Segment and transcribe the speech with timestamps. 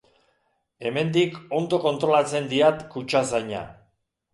[0.87, 3.67] Hemendik ondo kontrolatzen diat kutxazaina.